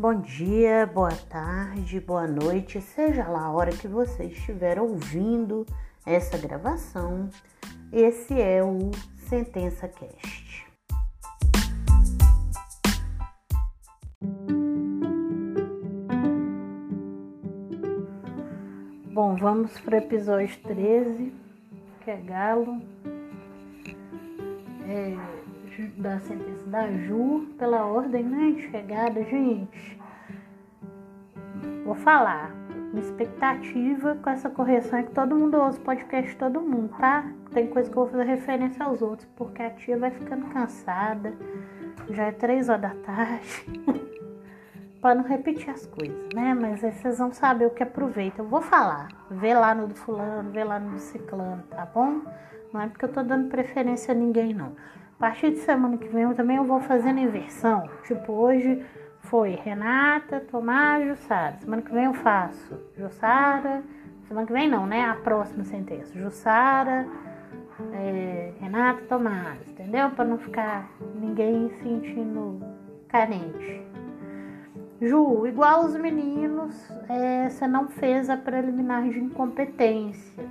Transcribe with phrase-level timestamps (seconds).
[0.00, 5.66] Bom dia, boa tarde, boa noite, seja lá a hora que você estiver ouvindo
[6.06, 7.28] essa gravação.
[7.92, 8.92] Esse é o
[9.28, 10.68] Sentença Cast.
[19.12, 21.34] Bom, vamos para o episódio 13,
[22.04, 22.80] que é Galo.
[24.86, 25.37] É
[25.96, 30.00] da sentença da Ju pela ordem né, de chegada, gente.
[31.84, 32.50] Vou falar.
[32.92, 37.30] Minha expectativa com essa correção é que todo mundo ouça o podcast todo mundo, tá?
[37.52, 41.34] Tem coisa que eu vou fazer referência aos outros, porque a tia vai ficando cansada.
[42.10, 43.66] Já é três horas da tarde.
[45.00, 46.54] para não repetir as coisas, né?
[46.54, 48.42] Mas aí vocês vão saber o que aproveita.
[48.42, 49.08] Eu vou falar.
[49.30, 52.22] Vê lá no do fulano, vê lá no do ciclano, tá bom?
[52.72, 54.72] Não é porque eu tô dando preferência a ninguém, não.
[55.18, 57.90] A partir de semana que vem eu também eu vou fazendo inversão.
[58.04, 58.84] Tipo, hoje
[59.22, 61.56] foi Renata, Tomás, Jussara.
[61.58, 63.82] Semana que vem eu faço Jussara.
[64.28, 65.06] Semana que vem não, né?
[65.06, 66.16] A próxima sentença.
[66.16, 67.04] Jussara,
[67.94, 69.68] é, Renata, Tomás.
[69.68, 70.08] Entendeu?
[70.10, 72.60] Para não ficar ninguém sentindo
[73.08, 73.82] carente.
[75.02, 80.44] Ju, igual os meninos, é, você não fez a preliminar de incompetência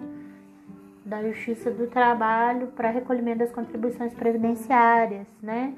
[1.07, 5.73] da Justiça do Trabalho para recolhimento das contribuições previdenciárias, né?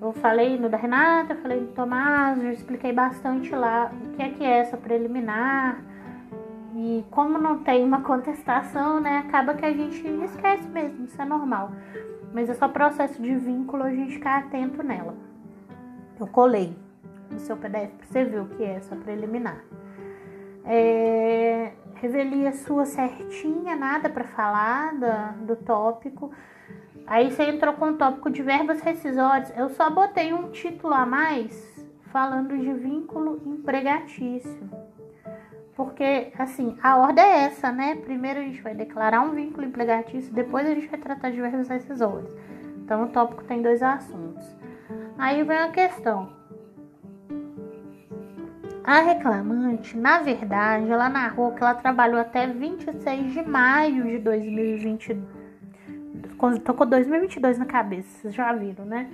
[0.00, 4.30] Eu falei no da Renata, falei do Tomás, já expliquei bastante lá o que é
[4.30, 5.82] que é essa preliminar.
[6.74, 11.24] E como não tem uma contestação, né, acaba que a gente esquece mesmo, isso é
[11.26, 11.72] normal.
[12.32, 15.14] Mas é só processo de vínculo a gente ficar atento nela.
[16.18, 16.74] Eu colei
[17.30, 19.62] no seu PDF para você ver o que é essa preliminar.
[20.64, 24.94] É, revelia sua certinha, nada para falar
[25.42, 26.32] do tópico.
[27.06, 29.52] Aí você entrou com o tópico de verbos rescisórios.
[29.56, 34.70] Eu só botei um título a mais falando de vínculo empregatício.
[35.76, 37.96] Porque, assim, a ordem é essa, né?
[37.96, 41.68] Primeiro a gente vai declarar um vínculo empregatício, depois a gente vai tratar de verbos
[41.68, 42.34] rescisórios.
[42.76, 44.44] Então o tópico tem dois assuntos.
[45.16, 46.32] Aí vem a questão:
[48.90, 55.16] a reclamante, na verdade, ela narrou que ela trabalhou até 26 de maio de 2020.
[56.64, 59.08] Tô com 2022 na cabeça, vocês já viram, né?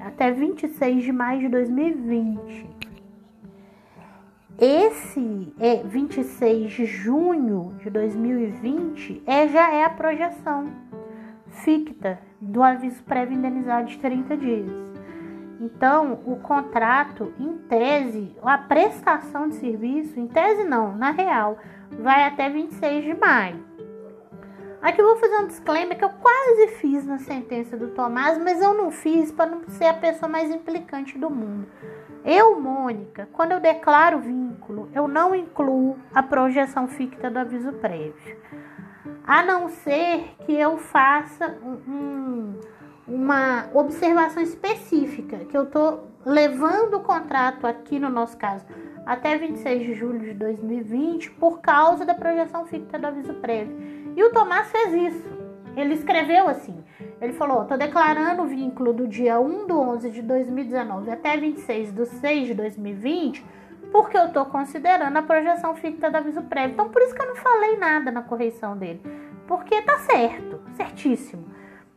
[0.00, 2.68] Até 26 de maio de 2020.
[4.58, 10.68] Esse é 26 de junho de 2020 é já é a projeção
[11.48, 14.91] ficta do aviso prévio indenizado de 30 dias.
[15.62, 21.56] Então, o contrato, em tese, a prestação de serviço, em tese não, na real,
[22.00, 23.64] vai até 26 de maio.
[24.82, 28.60] Aqui eu vou fazer um disclaimer que eu quase fiz na sentença do Tomás, mas
[28.60, 31.68] eu não fiz para não ser a pessoa mais implicante do mundo.
[32.24, 38.36] Eu, Mônica, quando eu declaro vínculo, eu não incluo a projeção ficta do aviso prévio.
[39.24, 42.58] A não ser que eu faça um,
[43.06, 48.64] uma observação específica que eu estou levando o contrato aqui no nosso caso
[49.04, 53.76] até 26 de julho de 2020 por causa da projeção ficta do aviso prévio.
[54.16, 55.28] E o Tomás fez isso.
[55.76, 56.82] Ele escreveu assim:
[57.20, 61.92] ele falou, estou declarando o vínculo do dia 1 do 11 de 2019 até 26
[61.92, 63.44] do 6 de 2020
[63.92, 66.72] porque eu estou considerando a projeção ficta do aviso prévio.
[66.72, 69.02] Então, por isso que eu não falei nada na correção dele.
[69.46, 71.44] Porque tá certo, certíssimo.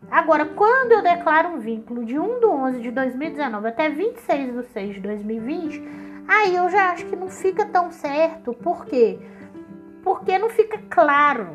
[0.09, 4.63] Agora, quando eu declaro um vínculo de 1 de 11 de 2019 até 26 de
[4.67, 5.83] 6 de 2020,
[6.27, 8.53] aí eu já acho que não fica tão certo.
[8.53, 9.19] Por quê?
[10.03, 11.49] Porque não fica claro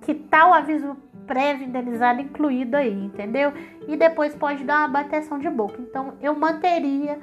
[0.00, 3.52] que tal aviso prévio indenizado incluído aí, entendeu?
[3.86, 5.80] E depois pode dar uma bateção de boca.
[5.80, 7.18] Então, eu manteria,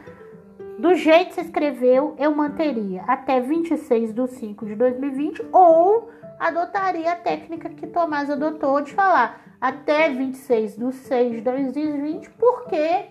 [0.77, 6.09] do jeito que você escreveu, eu manteria até 26 de 5 de 2020 ou
[6.39, 13.05] adotaria a técnica que Tomás adotou de falar até 26 de 6 de 2020, porque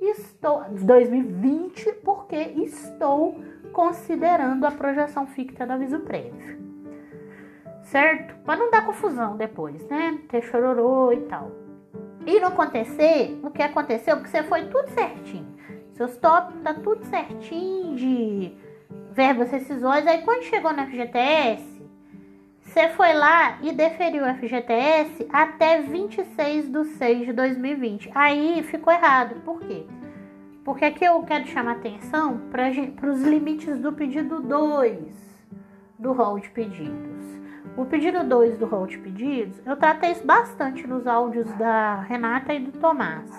[0.00, 3.42] estou 2020, porque estou
[3.72, 6.60] considerando a projeção ficta do aviso prévio.
[7.82, 8.36] Certo?
[8.44, 10.20] Para não dar confusão depois, né?
[10.28, 11.50] Ter chororô e tal.
[12.24, 15.56] E não acontecer o que aconteceu, porque você foi tudo certinho.
[15.94, 18.56] Seus tópicos tá tudo certinho de
[19.10, 20.06] verbos rescisórios.
[20.06, 21.75] Aí quando chegou na FGTS,
[22.76, 28.10] você foi lá e deferiu o FGTS até 26 de 6 de 2020.
[28.14, 29.40] Aí ficou errado.
[29.46, 29.86] Por quê?
[30.62, 32.68] Porque aqui eu quero chamar atenção para
[33.10, 34.98] os limites do pedido 2
[35.98, 37.24] do rol de pedidos.
[37.78, 42.52] O pedido 2 do rol de pedidos, eu tratei isso bastante nos áudios da Renata
[42.52, 43.30] e do Tomás.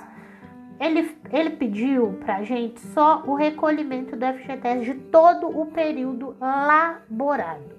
[0.80, 7.78] ele, ele pediu pra gente só o recolhimento do FGTS de todo o período laborado.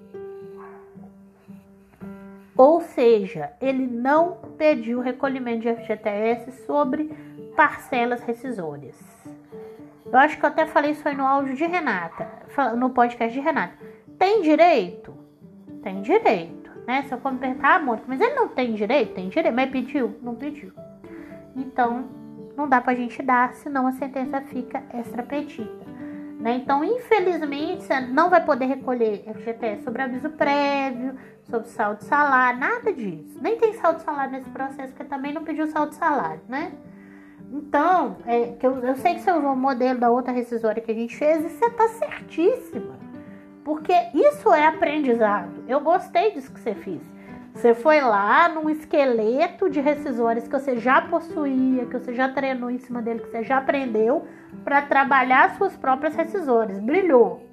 [2.59, 7.05] Ou seja, ele não pediu recolhimento de FGTS sobre
[7.55, 8.97] parcelas rescisórias.
[10.05, 12.27] Eu acho que eu até falei isso aí no áudio de Renata,
[12.75, 13.75] no podcast de Renata.
[14.17, 15.15] Tem direito?
[15.81, 17.03] Tem direito, né?
[17.03, 19.13] Se eu for me perguntar, ah, Mônica, mas ele não tem direito?
[19.13, 20.19] Tem direito, mas pediu?
[20.21, 20.73] Não pediu.
[21.55, 22.09] Então,
[22.57, 25.87] não dá pra gente dar, senão a sentença fica extrapetida.
[26.39, 26.55] Né?
[26.55, 31.17] Então, infelizmente, você não vai poder recolher FGTS sobre aviso prévio,
[31.49, 33.39] sobre saldo de salário, nada disso.
[33.41, 36.71] Nem tem saldo de salário nesse processo, porque também não pediu saldo de salário, né?
[37.51, 40.95] Então, é, eu, eu sei que você usou o modelo da outra rescisória que a
[40.95, 42.95] gente fez e você tá certíssima.
[43.63, 45.63] Porque isso é aprendizado.
[45.67, 47.01] Eu gostei disso que você fez.
[47.53, 52.69] Você foi lá num esqueleto de rescisórias que você já possuía, que você já treinou
[52.69, 54.25] em cima dele, que você já aprendeu,
[54.63, 56.79] para trabalhar suas próprias rescisórias.
[56.79, 57.43] Brilhou.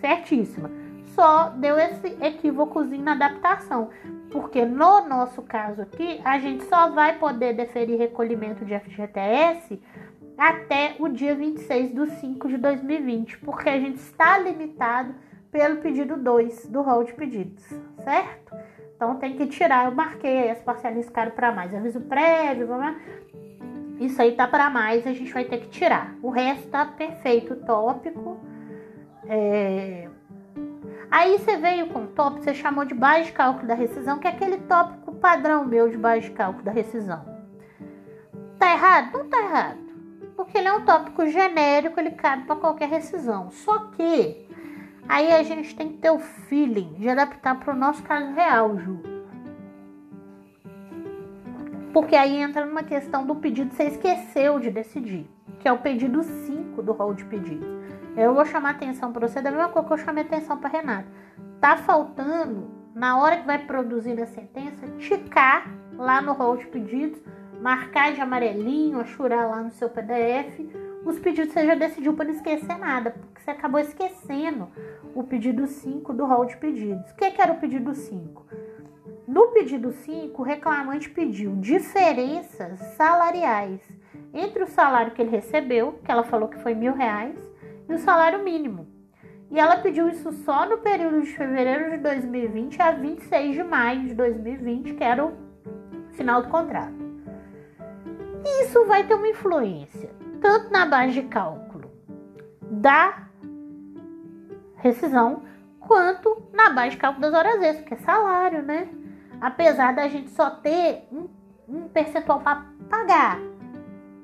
[0.00, 0.70] Certíssima.
[1.14, 3.90] Só deu esse equívocozinho na adaptação.
[4.30, 9.80] Porque no nosso caso aqui, a gente só vai poder deferir recolhimento de FGTS
[10.38, 15.14] até o dia 26 de 5 de 2020, porque a gente está limitado
[15.50, 17.62] pelo pedido 2 do rol de pedidos,
[18.02, 18.56] certo?
[18.96, 22.68] Então tem que tirar, eu marquei as parcelas ficaram para mais, aviso prévio,
[24.00, 26.16] isso aí tá para mais, a gente vai ter que tirar.
[26.22, 28.40] O resto tá perfeito, tópico.
[29.28, 30.08] É,
[31.12, 34.26] Aí você veio com o tópico, você chamou de base de cálculo da rescisão, que
[34.26, 37.22] é aquele tópico padrão meu de base de cálculo da rescisão.
[38.58, 39.18] Tá errado?
[39.18, 39.78] Não tá errado.
[40.34, 43.50] Porque ele é um tópico genérico, ele cabe para qualquer rescisão.
[43.50, 44.48] Só que
[45.06, 48.78] aí a gente tem que ter o feeling de adaptar para o nosso caso real,
[48.78, 49.02] Ju.
[51.92, 55.28] Porque aí entra numa questão do pedido que você esqueceu de decidir,
[55.60, 57.81] que é o pedido 5 do rol de pedidos.
[58.16, 61.08] Eu vou chamar atenção para você da mesma coisa que eu chamei atenção para Renata.
[61.60, 67.20] Tá faltando, na hora que vai produzir a sentença, ticar lá no rol de pedidos,
[67.60, 70.60] marcar de amarelinho, achurar lá no seu PDF
[71.04, 74.68] os pedidos você já decidiu para não esquecer nada, porque você acabou esquecendo
[75.14, 77.10] o pedido 5 do rol de pedidos.
[77.10, 78.46] O que, que era o pedido 5?
[79.26, 83.80] No pedido 5, o reclamante pediu diferenças salariais
[84.32, 87.36] entre o salário que ele recebeu, que ela falou que foi mil reais,
[87.92, 88.88] e o salário mínimo.
[89.50, 94.08] E ela pediu isso só no período de fevereiro de 2020 a 26 de maio
[94.08, 95.36] de 2020, que era o
[96.12, 96.94] final do contrato.
[98.44, 100.10] E isso vai ter uma influência
[100.40, 101.90] tanto na base de cálculo
[102.62, 103.28] da
[104.76, 105.42] rescisão,
[105.78, 108.88] quanto na base de cálculo das horas extras, que é salário, né?
[109.40, 111.28] Apesar da gente só ter um,
[111.68, 113.38] um percentual para pagar.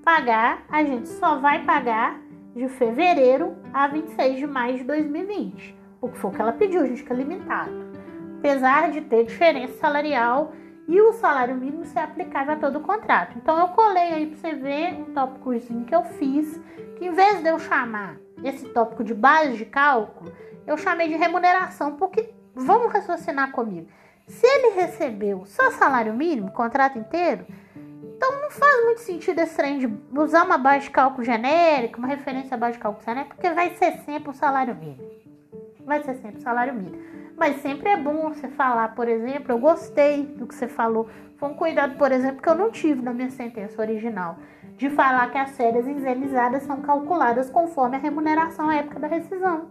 [0.02, 2.18] Pagar, a gente só vai pagar
[2.54, 5.76] de fevereiro a 26 de maio de 2020.
[6.00, 7.92] O que foi o que ela pediu, gente fica limitado.
[8.38, 10.52] Apesar de ter diferença salarial
[10.86, 13.36] e o salário mínimo ser aplicável a todo o contrato.
[13.36, 16.58] Então eu colei aí para você ver um tópicozinho que eu fiz,
[16.96, 20.32] que em vez de eu chamar esse tópico de base de cálculo,
[20.66, 23.88] eu chamei de remuneração, porque vamos raciocinar comigo.
[24.26, 27.46] Se ele recebeu só salário mínimo, contrato inteiro,
[28.18, 32.08] então não faz muito sentido esse trem de usar uma base de cálculo genérica, uma
[32.08, 35.08] referência à base de cálculo genérica, porque vai ser sempre o salário mínimo.
[35.84, 37.00] Vai ser sempre o salário mínimo.
[37.36, 41.08] Mas sempre é bom você falar, por exemplo, eu gostei do que você falou.
[41.36, 44.38] Foi um cuidado, por exemplo, que eu não tive na minha sentença original,
[44.76, 49.70] de falar que as férias indenizadas são calculadas conforme a remuneração à época da rescisão.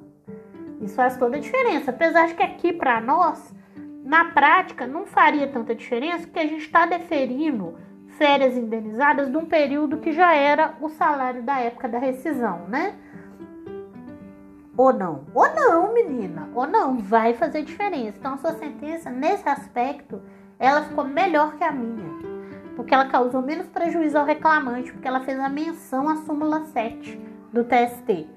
[0.81, 1.91] Isso faz toda a diferença.
[1.91, 3.53] Apesar de que aqui para nós,
[4.05, 7.75] na prática, não faria tanta diferença, porque a gente está deferindo
[8.17, 12.95] férias indenizadas de um período que já era o salário da época da rescisão, né?
[14.75, 15.23] Ou não?
[15.33, 16.49] Ou não, menina.
[16.53, 18.17] Ou não, vai fazer diferença.
[18.19, 20.21] Então a sua sentença nesse aspecto,
[20.59, 22.37] ela ficou melhor que a minha.
[22.75, 27.19] Porque ela causou menos prejuízo ao reclamante, porque ela fez a menção à súmula 7
[27.51, 28.27] do TST.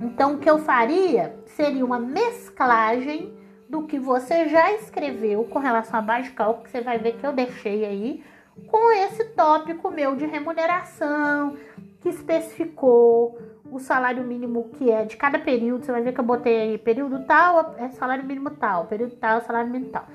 [0.00, 3.37] Então o que eu faria seria uma mesclagem
[3.68, 7.16] do que você já escreveu com relação a base de cálculo, que você vai ver
[7.16, 8.24] que eu deixei aí,
[8.66, 11.56] com esse tópico meu de remuneração,
[12.00, 13.38] que especificou
[13.70, 15.84] o salário mínimo que é de cada período.
[15.84, 19.40] Você vai ver que eu botei aí período tal, é salário mínimo tal, período tal,
[19.42, 20.06] salário mínimo tal.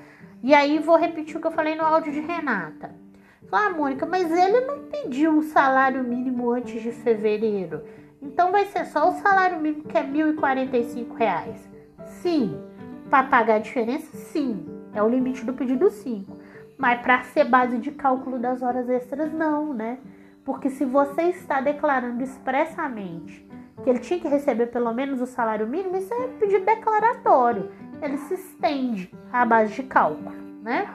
[0.42, 2.94] E aí vou repetir o que eu falei no áudio de Renata.
[3.52, 7.84] Ah, Mônica, mas ele não pediu o salário mínimo antes de fevereiro.
[8.20, 11.54] Então vai ser só o salário mínimo que é R$ 1.045.
[12.04, 12.58] Sim,
[13.08, 16.36] para pagar a diferença, sim, é o limite do pedido 5.
[16.78, 19.98] Mas para ser base de cálculo das horas extras, não, né?
[20.44, 23.48] Porque se você está declarando expressamente
[23.82, 27.70] que ele tinha que receber pelo menos o salário mínimo, isso é pedido declaratório.
[28.02, 30.88] Ele se estende à base de cálculo, né?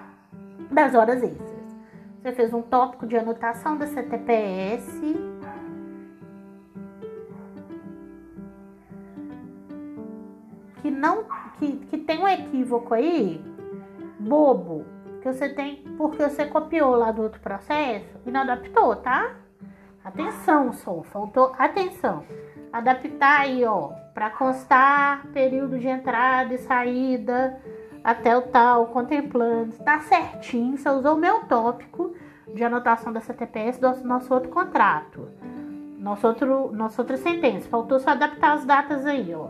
[0.69, 1.59] Das horas extras.
[2.21, 5.01] Você fez um tópico de anotação da CTPS.
[10.81, 11.25] Que não
[11.57, 13.43] que, que tem um equívoco aí
[14.19, 14.85] bobo
[15.21, 19.35] que você tem porque você copiou lá do outro processo e não adaptou, tá?
[20.03, 22.23] Atenção, só faltou atenção.
[22.71, 27.59] Adaptar aí, ó, para constar período de entrada e saída
[28.03, 29.77] até o tal, contemplando.
[29.79, 32.13] Tá certinho, você usou o meu tópico
[32.53, 35.27] de anotação da CTPS do nosso outro contrato.
[35.97, 37.67] Nosso outro, nossa outra sentença.
[37.67, 39.49] Faltou só adaptar as datas aí, ó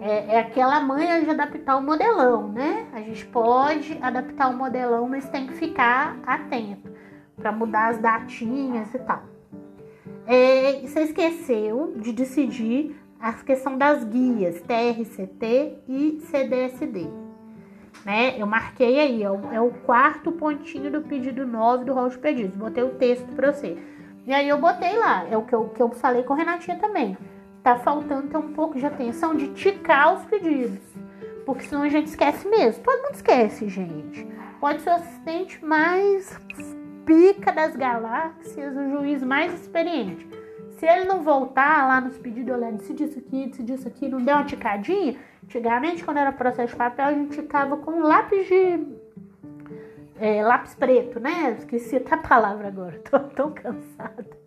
[0.00, 2.86] é, é aquela manha de adaptar o modelão, né?
[2.92, 6.90] A gente pode adaptar o modelão, mas tem que ficar atento
[7.36, 9.22] para mudar as datinhas e tal.
[10.26, 17.08] É, você esqueceu de decidir a questão das guias TRCT e CDSD.
[18.04, 18.40] Né?
[18.40, 22.56] Eu marquei aí, é o, é quarto pontinho do pedido 9 do rol de pedidos.
[22.56, 23.76] Botei o texto para você.
[24.26, 26.78] E aí eu botei lá, é o que eu, que eu falei com a Renatinha
[26.78, 27.16] também
[27.62, 30.80] tá faltando ter um pouco de atenção de ticar os pedidos.
[31.44, 32.82] Porque senão a gente esquece mesmo.
[32.82, 34.26] Todo mundo esquece, gente.
[34.60, 36.38] Pode ser o assistente mais
[37.04, 40.28] pica das galáxias, o juiz mais experiente.
[40.78, 44.22] Se ele não voltar lá nos pedidos, olhando, decidi isso aqui, decidi isso aqui, não
[44.22, 45.18] deu uma ticadinha.
[45.44, 49.00] Antigamente, quando era processo de papel, a gente ticava com lápis de.
[50.18, 51.56] É, lápis preto, né?
[51.58, 54.39] Esqueci até a palavra agora, tô tão cansada.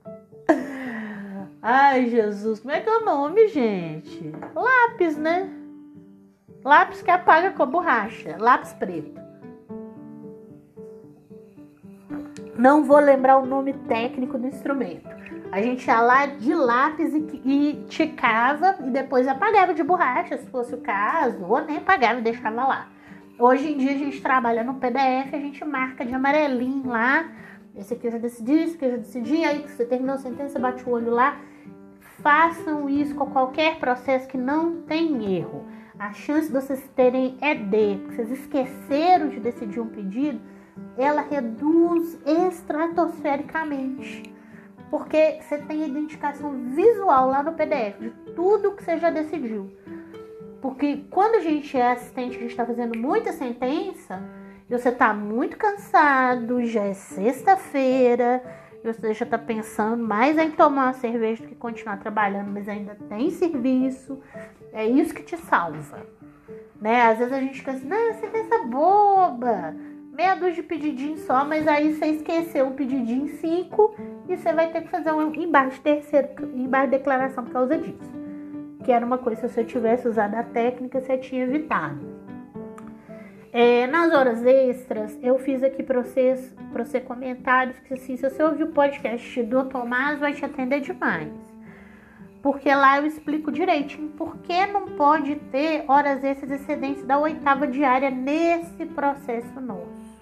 [1.65, 4.33] Ai, Jesus, como é que é o nome, gente?
[4.53, 5.49] Lápis, né?
[6.61, 8.35] Lápis que apaga com a borracha.
[8.37, 9.21] Lápis preto.
[12.57, 15.07] Não vou lembrar o nome técnico do instrumento.
[15.53, 20.47] A gente ia lá de lápis e, e ticava e depois apagava de borracha, se
[20.47, 22.89] fosse o caso, ou nem apagava e deixava lá.
[23.39, 27.25] Hoje em dia a gente trabalha no PDF, a gente marca de amarelinho lá.
[27.73, 29.45] Esse aqui eu já decidi, esse aqui eu já decidi.
[29.45, 31.37] Aí você terminou a sentença, bate o olho lá
[32.21, 35.65] façam isso com qualquer processo que não tem erro.
[35.97, 40.41] A chance de vocês terem ED, porque vocês esqueceram de decidir um pedido,
[40.97, 44.33] ela reduz estratosfericamente.
[44.89, 49.71] Porque você tem a identificação visual lá no PDF de tudo que você já decidiu.
[50.61, 54.23] Porque quando a gente é assistente, a gente está fazendo muita sentença,
[54.69, 58.43] e você está muito cansado, já é sexta-feira,
[58.83, 62.95] você já está pensando mais em tomar uma cerveja do que continuar trabalhando, mas ainda
[63.07, 64.19] tem serviço.
[64.73, 66.05] É isso que te salva.
[66.81, 67.01] Né?
[67.03, 69.73] Às vezes a gente fica assim, não, você pensa boba,
[70.11, 73.95] meia dúzia de pedidinho só, mas aí você esqueceu o pedidinho cinco
[74.27, 78.13] e você vai ter que fazer um embaixo terceiro, embaixo de declaração por causa disso.
[78.83, 82.12] Que era uma coisa, se você tivesse usado a técnica, você tinha evitado.
[83.55, 88.27] É, nas horas extras, eu fiz aqui para vocês, pra você comentários que assim, se
[88.27, 91.31] você ouvir o podcast do Tomás, vai te atender demais.
[92.41, 97.67] Porque lá eu explico direitinho por que não pode ter horas extras excedentes da oitava
[97.67, 100.19] diária nesse processo nosso.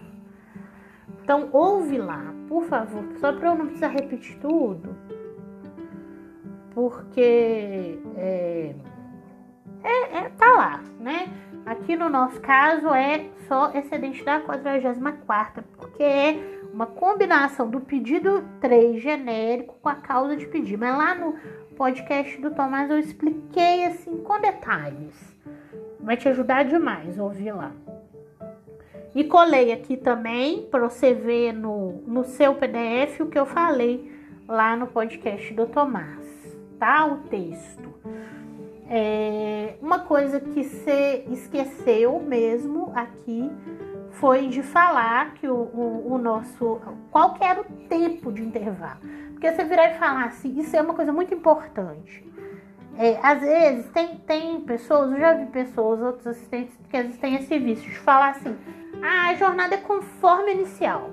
[1.23, 4.93] Então, ouve lá, por favor, só para eu não precisar repetir tudo.
[6.75, 8.75] Porque é,
[9.83, 11.29] é, é, tá lá, né?
[11.65, 18.43] Aqui no nosso caso é só excedente da 44, porque é uma combinação do pedido
[18.59, 20.77] 3 genérico com a causa de pedir.
[20.77, 21.35] Mas lá no
[21.75, 25.15] podcast do Tomás eu expliquei assim com detalhes.
[25.99, 27.71] Vai te ajudar demais ouvir lá.
[29.13, 34.11] E colei aqui também para você ver no, no seu PDF o que eu falei
[34.47, 37.05] lá no podcast do Tomás, tá?
[37.05, 37.93] O texto.
[38.93, 43.49] É, uma coisa que você esqueceu mesmo aqui
[44.11, 46.81] foi de falar que o, o, o, nosso.
[47.09, 48.99] Qual que era o tempo de intervalo?
[49.31, 52.21] Porque você virar e falar assim, isso é uma coisa muito importante.
[52.97, 57.17] É, às vezes tem, tem pessoas, eu já vi pessoas, outros assistentes, que às vezes
[57.17, 58.57] têm esse vício de falar assim,
[59.01, 61.11] ah, a jornada é conforme inicial.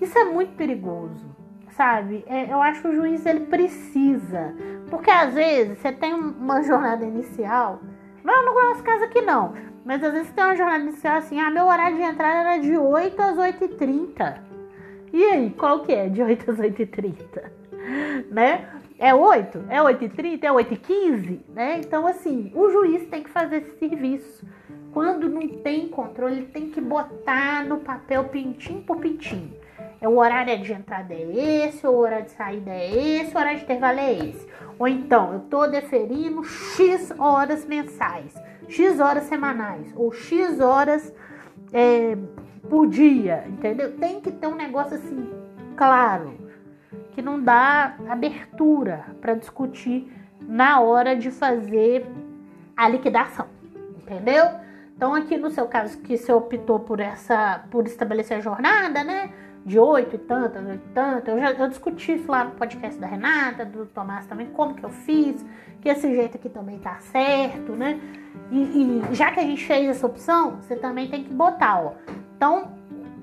[0.00, 1.39] Isso é muito perigoso
[1.76, 2.24] sabe?
[2.26, 4.54] É, eu acho que o juiz ele precisa.
[4.88, 7.80] Porque às vezes você tem uma jornada inicial.
[8.24, 9.54] Não, no nosso caso aqui não.
[9.84, 12.56] Mas às vezes você tem uma jornada inicial assim, ah, meu horário de entrada era
[12.58, 14.40] de 8 às 8h30.
[15.12, 17.42] E aí, qual que é de 8 às 8h30?
[18.30, 18.68] né?
[18.98, 19.64] É 8?
[19.68, 20.44] É 8h30?
[20.44, 21.40] É 8h15?
[21.48, 21.78] Né?
[21.78, 24.46] Então, assim, o juiz tem que fazer esse serviço
[24.92, 29.59] Quando não tem controle, tem que botar no papel pintinho por pintinho.
[30.00, 33.58] É o horário de entrada é esse, o horário de saída é esse, o horário
[33.58, 34.48] de intervalo é esse.
[34.78, 38.34] Ou então, eu tô deferindo X horas mensais,
[38.68, 41.12] X horas semanais, ou X horas
[41.72, 42.16] é,
[42.68, 43.96] por dia, entendeu?
[43.98, 45.28] Tem que ter um negócio assim,
[45.76, 46.32] claro,
[47.12, 50.10] que não dá abertura para discutir
[50.40, 52.06] na hora de fazer
[52.76, 53.46] a liquidação,
[53.98, 54.46] entendeu?
[54.96, 59.30] Então aqui no seu caso que você optou por essa, por estabelecer a jornada, né?
[59.64, 62.98] De oito e tantas, oito e tantas, eu já eu discuti isso lá no podcast
[62.98, 65.44] da Renata, do Tomás também, como que eu fiz,
[65.80, 68.00] que esse jeito aqui também tá certo, né?
[68.50, 71.92] E, e já que a gente fez essa opção, você também tem que botar, ó.
[72.36, 72.72] Então,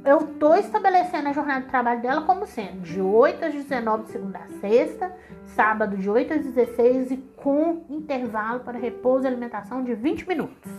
[0.06, 4.12] eu tô estabelecendo a jornada de trabalho dela como sendo de 8 às 19 de
[4.12, 5.14] segunda a sexta,
[5.48, 10.72] sábado de 8 às 16 e com intervalo para repouso e alimentação de 20 minutos.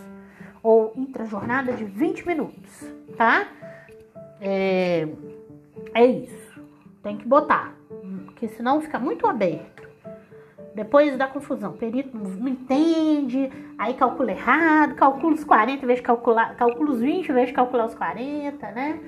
[0.62, 2.87] Ou intra-jornada de 20 minutos,
[3.17, 3.49] tá?
[4.41, 5.07] É,
[5.95, 6.61] é isso.
[7.02, 7.75] Tem que botar,
[8.26, 9.88] porque senão fica muito aberto.
[10.75, 15.99] Depois da confusão, o perito não entende, aí calcula errado, calcula os 40 em vez
[15.99, 19.00] de calcular, calcula os 20 em vez de calcular os 40, né?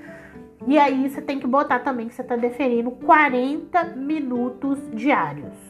[0.66, 5.69] E aí você tem que botar também que você está deferindo 40 minutos diários.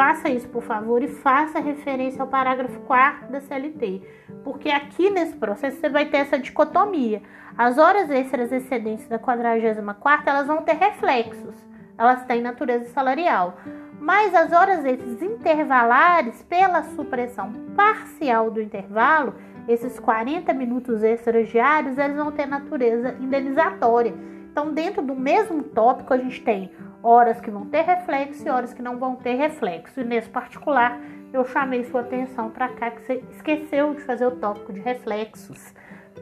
[0.00, 4.00] Faça isso, por favor, e faça referência ao parágrafo 4 da CLT,
[4.42, 7.20] porque aqui nesse processo você vai ter essa dicotomia.
[7.54, 11.54] As horas extras excedentes da 44 elas vão ter reflexos,
[11.98, 13.58] elas têm natureza salarial
[14.00, 19.34] mas as horas extras intervalares, pela supressão parcial do intervalo,
[19.68, 24.14] esses 40 minutos extras diários, eles vão ter natureza indenizatória.
[24.50, 26.70] Então, dentro do mesmo tópico, a gente tem
[27.02, 30.00] horas que vão ter reflexo e horas que não vão ter reflexo.
[30.00, 30.98] E nesse particular,
[31.32, 35.74] eu chamei sua atenção para cá que você esqueceu de fazer o tópico de reflexos.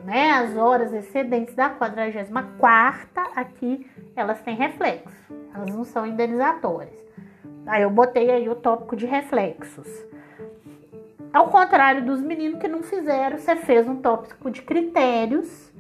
[0.05, 0.31] Né?
[0.31, 5.35] As horas excedentes da 44 aqui, elas têm reflexo.
[5.55, 6.99] Elas não são indenizatórias.
[7.67, 9.89] Aí eu botei aí o tópico de reflexos.
[11.33, 15.71] Ao contrário dos meninos que não fizeram, você fez um tópico de critérios,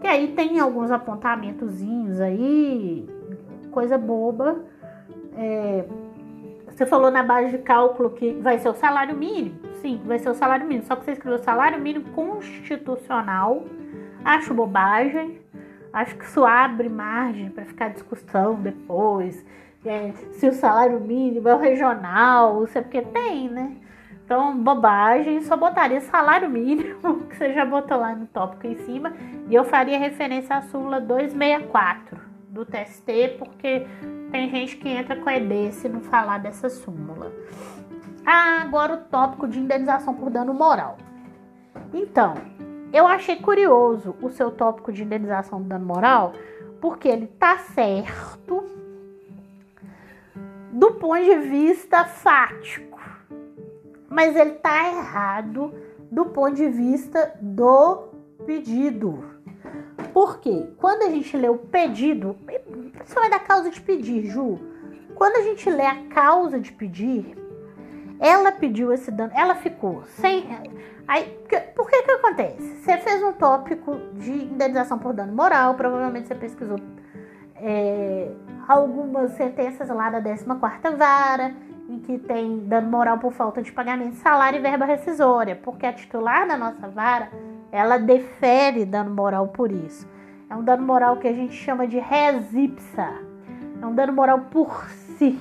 [0.00, 3.08] que aí tem alguns apontamentozinhos aí,
[3.70, 4.60] coisa boba.
[5.36, 5.84] É,
[6.68, 9.58] você falou na base de cálculo que vai ser o salário mínimo.
[9.80, 10.86] Sim, vai ser o salário mínimo.
[10.86, 13.64] Só que você escreveu salário mínimo constitucional.
[14.24, 15.40] Acho bobagem.
[15.92, 19.44] Acho que isso abre margem para ficar discussão depois
[19.84, 23.76] é, se o salário mínimo é o regional, isso é porque tem, né?
[24.24, 29.12] Então, bobagem, só botaria salário mínimo, que você já botou lá no tópico em cima,
[29.48, 33.86] e eu faria referência à súmula 264 do TST, porque
[34.30, 37.32] tem gente que entra com ED se não falar dessa súmula.
[38.26, 40.98] Ah, agora o tópico de indenização por dano moral.
[41.94, 42.34] Então,
[42.92, 46.32] eu achei curioso o seu tópico de indenização por dano moral,
[46.80, 48.64] porque ele tá certo,
[50.72, 52.98] do ponto de vista fático,
[54.08, 55.72] mas ele está errado
[56.10, 58.08] do ponto de vista do
[58.44, 59.39] pedido.
[60.12, 62.36] Porque quando a gente lê o pedido,
[62.92, 64.58] principalmente da causa de pedir, Ju,
[65.14, 67.36] quando a gente lê a causa de pedir,
[68.18, 70.46] ela pediu esse dano, ela ficou sem.
[71.08, 71.24] Aí,
[71.74, 72.76] por que que acontece?
[72.76, 76.78] Você fez um tópico de indenização por dano moral, provavelmente você pesquisou
[77.56, 78.30] é,
[78.68, 81.54] algumas sentenças lá da 14ª vara,
[81.88, 85.92] em que tem dano moral por falta de pagamento salário e verba rescisória, porque a
[85.92, 87.30] titular da nossa vara,
[87.72, 90.08] ela defere dano moral por isso.
[90.48, 93.12] É um dano moral que a gente chama de res ipsa.
[93.80, 94.84] É um dano moral por
[95.16, 95.38] si,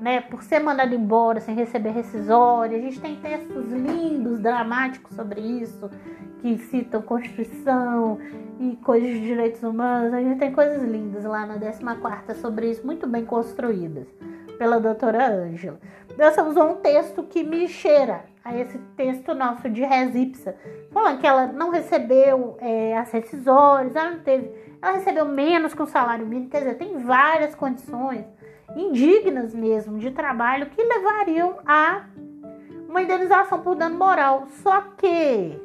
[0.00, 0.20] né?
[0.20, 2.76] Por ser mandado embora sem receber rescisória.
[2.76, 5.90] A gente tem textos lindos, dramáticos sobre isso,
[6.40, 8.18] que citam Constituição
[8.60, 10.12] e coisas de direitos humanos.
[10.12, 14.06] A gente tem coisas lindas lá na 14 sobre isso, muito bem construídas
[14.58, 15.78] pela doutora Ângela.
[16.16, 20.56] Você usou um texto que me cheira a esse texto nosso de Resipsa,
[20.90, 24.50] falando que ela não recebeu é, as rescisórias, ela não teve,
[24.80, 28.24] ela recebeu menos que o salário mínimo, quer dizer, tem várias condições
[28.74, 32.06] indignas mesmo de trabalho que levariam a
[32.88, 34.46] uma indenização por dano moral.
[34.62, 35.60] Só que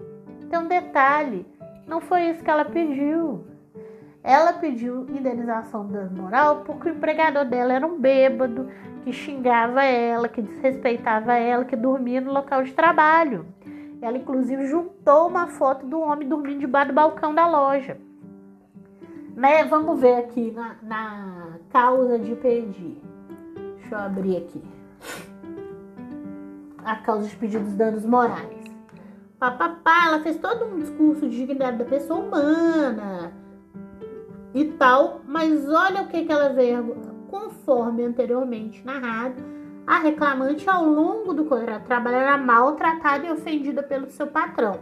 [0.49, 1.45] tem um detalhe:
[1.87, 3.45] não foi isso que ela pediu.
[4.23, 8.67] Ela pediu indenização dano moral porque o empregador dela era um bêbado
[9.03, 13.47] que xingava ela, que desrespeitava ela, que dormia no local de trabalho.
[14.01, 17.97] Ela, inclusive, juntou uma foto do homem dormindo debaixo do balcão da loja.
[19.35, 19.63] Né?
[19.65, 23.01] Vamos ver aqui na, na causa de pedir.
[23.77, 24.61] Deixa eu abrir aqui.
[26.83, 28.71] A causa de pedir dos danos morais.
[29.39, 33.20] papapá, ela fez todo um discurso de dignidade da pessoa humana
[34.53, 36.95] e tal, mas olha o que, que ela veio,
[37.29, 39.41] conforme anteriormente narrado,
[39.85, 44.79] a reclamante ao longo do contrato era maltratada e ofendida pelo seu patrão,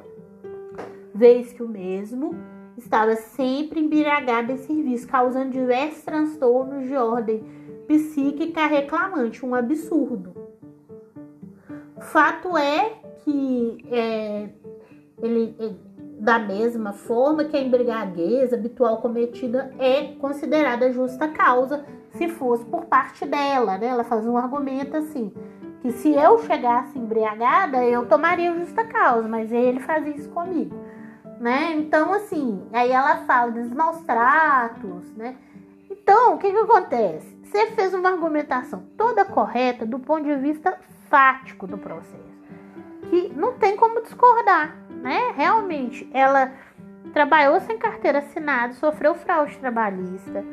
[1.13, 2.35] vez que o mesmo
[2.77, 7.43] estava sempre embriagado em serviço, causando diversos transtornos de ordem
[7.87, 10.33] psíquica reclamante, um absurdo.
[11.99, 14.49] Fato é que é,
[15.21, 15.79] ele, ele,
[16.19, 22.85] da mesma forma que a embriaguez habitual cometida é considerada justa causa se fosse por
[22.85, 23.87] parte dela, né?
[23.87, 25.31] Ela faz um argumento assim,
[25.81, 30.75] que se eu chegasse embriagada, eu tomaria justa causa, mas ele fazia isso comigo,
[31.39, 31.73] né?
[31.75, 35.37] Então, assim, aí ela fala dos maus tratos, né?
[35.89, 37.37] Então, o que que acontece?
[37.43, 40.77] Você fez uma argumentação toda correta do ponto de vista
[41.09, 42.19] fático do processo,
[43.09, 45.33] que não tem como discordar, né?
[45.35, 46.51] Realmente, ela
[47.13, 50.43] trabalhou sem carteira assinada, sofreu fraude trabalhista,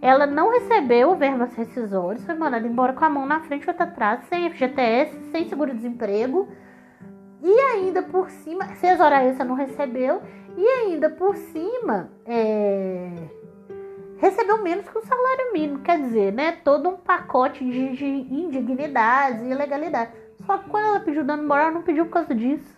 [0.00, 3.84] ela não recebeu verbas rescisórias, foi mandada embora com a mão na frente e outra
[3.84, 6.48] atrás, sem FGTS, sem seguro-desemprego,
[7.42, 10.22] e ainda por cima, seis horas extra não recebeu,
[10.56, 13.10] e ainda por cima, é
[14.18, 16.52] recebeu menos que o salário mínimo, quer dizer, né?
[16.64, 20.14] Todo um pacote de, de indignidades e ilegalidades.
[20.44, 22.76] Só que quando ela pediu dano moral, não pediu por causa disso.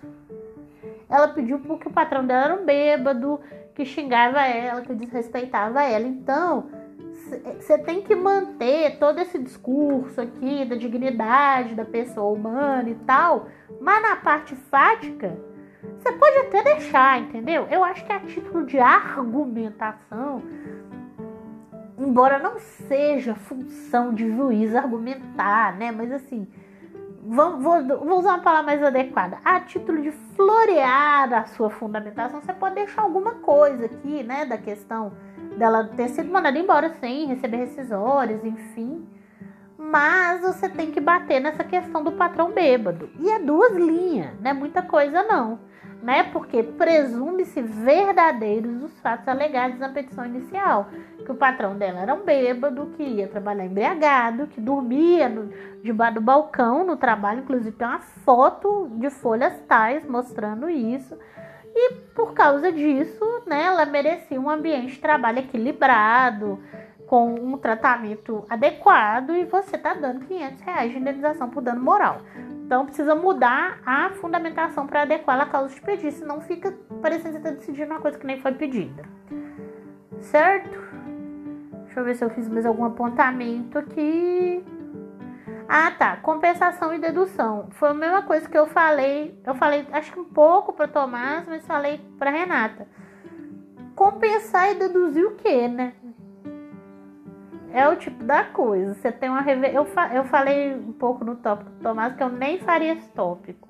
[1.08, 3.40] Ela pediu porque o patrão dela era um bêbado,
[3.74, 6.06] que xingava ela, que desrespeitava ela.
[6.06, 6.68] Então,
[7.58, 13.48] você tem que manter todo esse discurso aqui da dignidade da pessoa humana e tal,
[13.80, 15.38] mas na parte fática,
[15.98, 17.66] você pode até deixar, entendeu?
[17.70, 20.42] Eu acho que a título de argumentação,
[21.98, 25.92] embora não seja função de juiz argumentar, né?
[25.92, 26.48] Mas assim,
[27.28, 29.38] vou, vou, vou, usar uma palavra mais adequada.
[29.44, 34.46] A título de florear a sua fundamentação, você pode deixar alguma coisa aqui, né?
[34.46, 35.12] Da questão
[35.56, 39.06] dela ter sido mandada embora sem receber rescisórios, enfim.
[39.76, 43.10] Mas você tem que bater nessa questão do patrão bêbado.
[43.20, 45.68] E é duas linhas, não é muita coisa não
[46.02, 46.24] né?
[46.24, 50.88] Porque presume-se verdadeiros os fatos alegados na petição inicial,
[51.24, 55.30] que o patrão dela era um bêbado, que ia trabalhar embriagado, que dormia
[55.82, 61.18] debaixo do balcão no trabalho, inclusive tem uma foto de folhas tais mostrando isso.
[61.74, 66.58] E por causa disso, né, ela merecia um ambiente de trabalho equilibrado,
[67.08, 72.20] com um tratamento adequado e você está dando 500 reais de indenização por dano moral.
[72.68, 77.40] Então precisa mudar a fundamentação para adequar a causa de pedir, senão fica parecendo que
[77.40, 79.04] você está decidindo uma coisa que nem foi pedida.
[80.20, 80.78] Certo?
[81.84, 84.62] Deixa eu ver se eu fiz mais algum apontamento aqui.
[85.66, 86.16] Ah, tá.
[86.18, 87.68] Compensação e dedução.
[87.70, 89.40] Foi a mesma coisa que eu falei.
[89.46, 92.86] Eu falei, acho que um pouco para Tomás, mas falei para Renata.
[93.94, 95.94] Compensar e deduzir o quê, né?
[97.72, 98.94] É o tipo da coisa.
[98.94, 99.74] Você tem uma reve...
[99.74, 100.14] eu, fa...
[100.14, 103.68] eu falei um pouco no tópico do Tomás que eu nem faria esse tópico.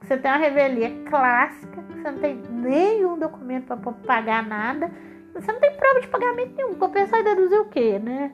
[0.00, 4.90] Você tem uma revelia clássica, você não tem nenhum documento para pagar nada,
[5.34, 6.74] você não tem prova de pagamento nenhum.
[6.74, 8.32] Compensar e deduzir o quê, né?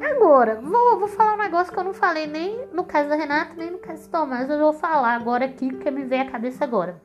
[0.00, 3.54] Agora, vou, vou falar um negócio que eu não falei nem no caso da Renata,
[3.56, 4.50] nem no caso do Tomás.
[4.50, 7.00] Eu vou falar agora aqui, porque me veio a cabeça agora.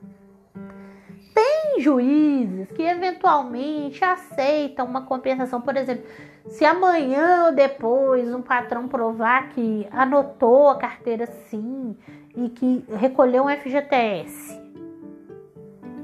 [1.33, 6.03] Tem juízes que eventualmente aceitam uma compensação, por exemplo,
[6.49, 11.95] se amanhã ou depois um patrão provar que anotou a carteira sim
[12.35, 14.59] e que recolheu um FGTS,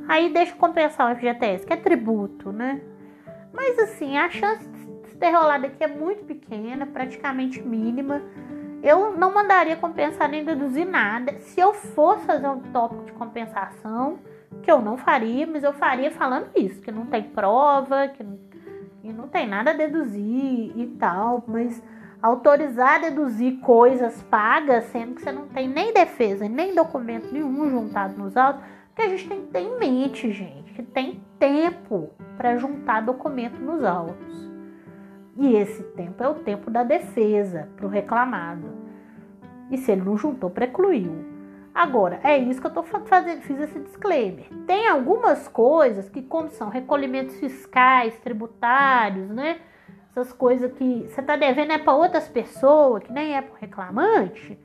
[0.08, 2.82] aí deixa compensar o FGTS, que é tributo, né?
[3.53, 8.21] Mas assim, a chance de ter rolado aqui é muito pequena, praticamente mínima.
[8.82, 11.39] Eu não mandaria compensar nem deduzir nada.
[11.39, 14.19] Se eu fosse fazer um tópico de compensação,
[14.62, 18.38] que eu não faria, mas eu faria falando isso, que não tem prova, que não,
[19.04, 21.84] que não tem nada a deduzir e tal, mas
[22.22, 27.70] autorizar a deduzir coisas pagas, sendo que você não tem nem defesa, nem documento nenhum
[27.70, 32.12] juntado nos autos, porque a gente tem que ter em mente, gente, que tem tempo
[32.38, 34.50] para juntar documento nos autos.
[35.36, 38.70] E esse tempo é o tempo da defesa para o reclamado.
[39.70, 41.33] E se ele não juntou, precluiu.
[41.73, 44.45] Agora, é isso que eu estou fazendo, fiz esse disclaimer.
[44.67, 49.59] Tem algumas coisas que, como são recolhimentos fiscais, tributários, né?
[50.12, 53.57] Essas coisas que você está devendo é para outras pessoas, que nem é para o
[53.59, 54.59] reclamante,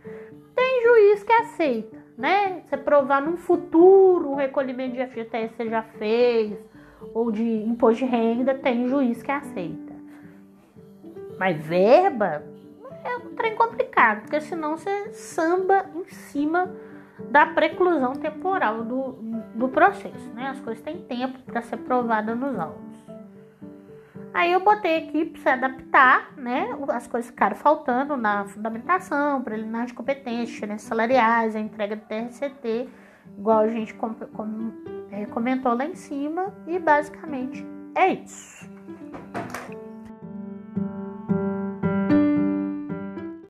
[0.55, 2.63] tem juiz que aceita, né?
[2.69, 6.59] Você provar num futuro um recolhimento de FGTS você já fez,
[7.15, 9.95] ou de imposto de renda, tem juiz que aceita.
[11.39, 12.43] Mas verba
[13.03, 16.71] é um trem complicado, porque senão você samba em cima
[17.31, 19.13] da preclusão temporal do,
[19.55, 20.49] do processo, né?
[20.49, 22.89] As coisas têm tempo para ser provadas nos autos.
[24.33, 26.69] Aí eu botei aqui para se adaptar, né?
[26.89, 32.89] As coisas ficaram faltando na fundamentação, preliminar de competência, diferenças salariais, a entrega do TRCT,
[33.37, 34.73] igual a gente com, com,
[35.11, 38.69] é, comentou lá em cima, e basicamente é isso.